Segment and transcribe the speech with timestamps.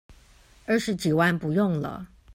[0.65, 2.09] 二十幾萬不用了